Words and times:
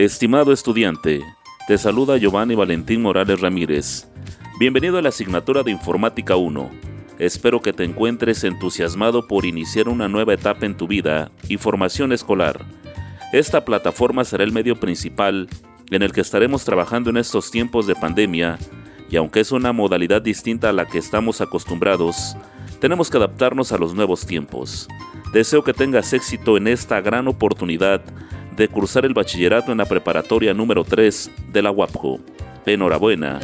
Estimado 0.00 0.50
estudiante, 0.50 1.22
te 1.68 1.76
saluda 1.76 2.16
Giovanni 2.16 2.54
Valentín 2.54 3.02
Morales 3.02 3.38
Ramírez. 3.38 4.08
Bienvenido 4.58 4.96
a 4.96 5.02
la 5.02 5.10
asignatura 5.10 5.62
de 5.62 5.72
Informática 5.72 6.36
1. 6.36 6.70
Espero 7.18 7.60
que 7.60 7.74
te 7.74 7.84
encuentres 7.84 8.42
entusiasmado 8.44 9.28
por 9.28 9.44
iniciar 9.44 9.90
una 9.90 10.08
nueva 10.08 10.32
etapa 10.32 10.64
en 10.64 10.74
tu 10.74 10.88
vida 10.88 11.30
y 11.50 11.58
formación 11.58 12.12
escolar. 12.12 12.64
Esta 13.34 13.66
plataforma 13.66 14.24
será 14.24 14.42
el 14.42 14.52
medio 14.52 14.80
principal 14.80 15.50
en 15.90 16.00
el 16.00 16.12
que 16.12 16.22
estaremos 16.22 16.64
trabajando 16.64 17.10
en 17.10 17.18
estos 17.18 17.50
tiempos 17.50 17.86
de 17.86 17.94
pandemia 17.94 18.58
y 19.10 19.16
aunque 19.16 19.40
es 19.40 19.52
una 19.52 19.74
modalidad 19.74 20.22
distinta 20.22 20.70
a 20.70 20.72
la 20.72 20.86
que 20.86 20.96
estamos 20.96 21.42
acostumbrados, 21.42 22.38
tenemos 22.80 23.10
que 23.10 23.18
adaptarnos 23.18 23.70
a 23.70 23.76
los 23.76 23.94
nuevos 23.94 24.24
tiempos. 24.24 24.88
Deseo 25.34 25.62
que 25.62 25.74
tengas 25.74 26.14
éxito 26.14 26.56
en 26.56 26.68
esta 26.68 27.02
gran 27.02 27.28
oportunidad 27.28 28.02
de 28.60 28.68
cursar 28.68 29.06
el 29.06 29.14
bachillerato 29.14 29.72
en 29.72 29.78
la 29.78 29.86
preparatoria 29.86 30.52
número 30.52 30.84
3 30.84 31.30
de 31.50 31.62
la 31.62 31.70
UAPJO. 31.70 32.20
Enhorabuena. 32.66 33.40